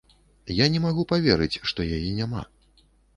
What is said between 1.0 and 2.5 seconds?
паверыць, што яе няма.